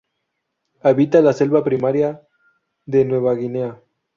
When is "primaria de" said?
1.69-3.05